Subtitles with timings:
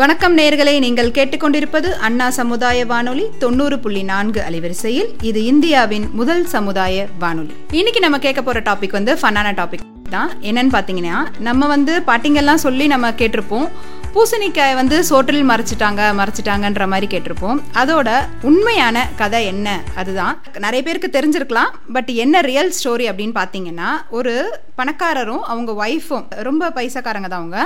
[0.00, 5.08] வணக்கம் நேர்களை நீங்கள் கேட்டுக்கொண்டிருப்பது அண்ணா சமுதாய வானொலி தொண்ணூறு புள்ளி நான்கு அலைவரிசையில்.
[5.22, 7.54] இது இந்தியாவின் முதல் சமுதாய வானொலி.
[7.70, 10.30] இன்னைக்கு நம்ம கேட்க போற டாபிக் வந்து ஃபன்னான டாபிக் தான்.
[10.40, 13.68] என்னன்னு பார்த்தீங்கன்னா நம்ம வந்து பாட்டிங்கெல்லாம் சொல்லி நம்ம கேட்டிருப்போம்.
[14.16, 17.58] பூசணிக்காய் வந்து சோற்றில் மறைச்சிட்டாங்க மறைச்சிட்டாங்கன்ற மாதிரி கேட்டிருப்போம்.
[17.80, 18.10] அதோட
[18.48, 19.68] உண்மையான கதை என்ன?
[20.00, 20.34] அதுதான்.
[20.64, 23.88] நிறைய பேருக்கு தெரிஞ்சிருக்கலாம் பட் என்ன ரியல் ஸ்டோரி அப்படின்னு பார்த்தீங்கன்னா
[24.18, 24.32] ஒரு
[24.78, 27.60] பணக்காரரும் அவங்க ஒய்ஃபும் ரொம்ப பைசாக்காரங்க தான் அவங்க.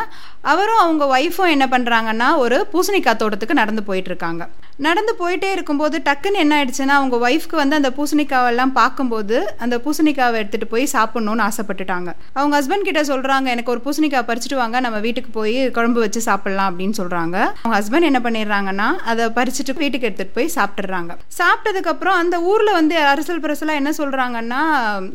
[0.52, 4.42] அவரும் அவங்க ஒய்ஃபும் என்ன பண்ணுறாங்கன்னா ஒரு பூசணிக்காய் தோட்டத்துக்கு நடந்து போயிட்டுருக்காங்க.
[4.86, 10.70] நடந்து போயிட்டே இருக்கும்போது டக்குன்னு என்ன ஆயிடுச்சுன்னா அவங்க ஒய்ஃப்க்கு வந்து அந்த பூசணிக்காவெல்லாம் பார்க்கும்போது அந்த பூசணிக்காவை எடுத்துகிட்டு
[10.74, 12.10] போய் சாப்பிட்ணுன்னு ஆசைப்பட்டுட்டாங்க.
[12.32, 16.70] அவங்க ஹஸ்பண்ட் கிட்ட சொல்கிறாங்க எனக்கு ஒரு பூசணிக்காய் பறிச்சுட்டு வாங்க நம்ம வீட்டுக்கு போய் குழம்பு வச்சு சாப்பிட்லாம்
[16.70, 22.76] அப்படின்னு சொல்கிறாங்க அவங்க ஹஸ்பண்ட் என்ன பண்ணிடுறாங்கன்னா அதை பறிச்சுட்டு வீட்டுக்கு எடுத்துகிட்டு போய் சாப்பிட்றாங்க சாப்பிட்டதுக்கப்புறம் அந்த ஊரில்
[22.78, 24.60] வந்து அரசல் பரசலாக என்ன சொல்கிறாங்கன்னா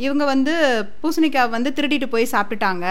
[0.06, 0.54] இவங்க வந்து
[1.02, 2.86] பூசணிக்காய் வந்து திருடிட்டு போய் சாப்பிட்டுட்டாங்க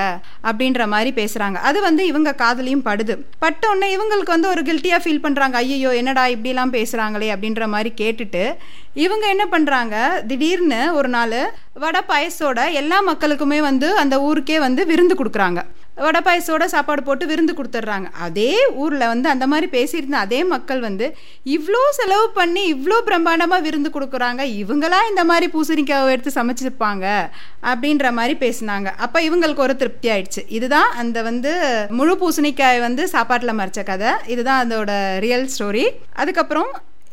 [0.48, 3.14] அப்படின்ற மாதிரி பேசுகிறாங்க அது வந்து இவங்க காதலையும் படுது.
[3.44, 8.44] பட்ட உடனே இவங்களுக்கு வந்து ஒரு கில்ட்டியாக ஃபீல் பண்ணுறாங்க ஐயோ என்னடா இப்படிலாம் பேசுகிறாங்களே அப்படின்ற மாதிரி கேட்டுட்டு
[9.04, 9.94] இவங்க என்ன பண்ணுறாங்க
[10.26, 11.38] திடீர்னு ஒரு நாள்
[11.84, 15.60] வடை பாயசோட எல்லா மக்களுக்குமே வந்து அந்த ஊருக்கே வந்து விருந்து கொடுக்குறாங்க.
[16.02, 18.08] வடை பாயசோட சாப்பாடு போட்டு விருந்து கொடுத்துட்றாங்க.
[18.26, 21.06] அதே ஊரில் வந்து அந்த மாதிரி பேசியிருந்த அதே மக்கள் வந்து
[21.56, 24.42] இவ்வளோ செலவு பண்ணி இவ்வளோ பிரம்மாண்டமாக விருந்து கொடுக்குறாங்க.
[24.62, 27.04] இவங்களா இந்த மாதிரி பூசணிக்காவை எடுத்து சமைச்சிருப்பாங்க
[27.72, 28.88] அப்படின்ற மாதிரி பேசினாங்க.
[29.06, 30.44] அப்போ இவங்களுக்கு ஒரு திருப்தி ஆயிடுச்சு.
[30.58, 31.52] இதுதான் அந்த வந்து
[32.00, 34.12] முழு பூசணிக்காய் வந்து சாப்பாட்டில் மறைச்ச கதை.
[34.34, 34.92] இதுதான் அதோட
[35.26, 35.86] ரியல் ஸ்டோரி
[36.22, 36.72] அதுக்கப்புறம்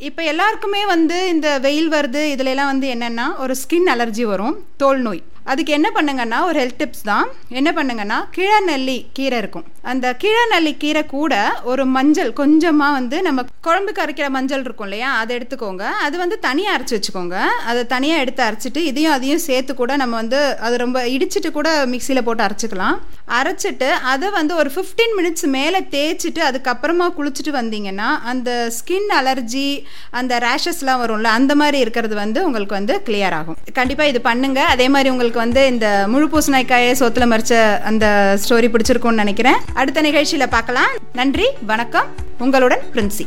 [0.10, 2.24] இப்போ எல்லாருக்குமே வந்து இந்த வெயில் வருது.
[2.36, 4.56] இதுலலாம் வந்து என்னென்னா ஒரு ஸ்கின் அலர்ஜி வரும்.
[4.84, 5.22] தோல் நோய்.
[5.52, 7.28] அதுக்கு என்ன பண்ணுங்கன்னா ஒரு ஹெல்த் டிப்ஸ் தான்.
[7.60, 9.66] என்ன பண்ணுங்கன்னா கிழநெல்லி கீரை இருக்கும்.
[9.92, 11.34] அந்த கிழநெல்லி கீரை கூட
[11.72, 15.10] ஒரு மஞ்சள் கொஞ்சமாக வந்து நம்ம குழம்புக்கு அரைக்கிற மஞ்சள் இருக்கும் இல்லையா?
[15.22, 15.86] அதை எடுத்துக்கோங்க.
[16.06, 17.38] அது வந்து தனியாக அரைச்சி வச்சுக்கோங்க.
[17.70, 22.26] அதை தனியாக எடுத்து அரைச்சிட்டு இதையும் அதையும் சேர்த்து கூட நம்ம வந்து அது ரொம்ப இடிச்சிட்டு கூட மிக்சியில்
[22.28, 22.98] போட்டு அரைச்சிக்கலாம்.
[23.40, 29.70] அரைச்சிட்டு அதை வந்து ஒரு ஃபிஃப்டீன் மினிட்ஸ் மேலே தேய்ச்சிட்டு அதுக்கப்புறமா குளிச்சுட்டு வந்தீங்கன்னா அந்த ஸ்கின் அலர்ஜி
[30.20, 33.60] அந்த ரேஷஸ்லாம் வரும்ல அந்த மாதிரி இருக்கிறது வந்து உங்களுக்கு வந்து கிளியர் ஆகும்.
[33.80, 37.52] கண்டிப்பாக இது பண்ணுங்கள் அதே மாதிரி உங்களுக்கு உங்களுக்கு வந்து இந்த முழு பூசணிக்காயை சோத்துல மறிச்ச
[37.90, 38.06] அந்த
[38.44, 39.60] ஸ்டோரி பிடிச்சிருக்கும்னு நினைக்கிறேன்.
[39.74, 40.92] அடுத்த நிகழ்ச்சியில் பார்க்கலாம்.
[41.14, 42.08] நன்றி வணக்கம்.
[42.38, 43.26] உங்களுடன் பிரின்சி.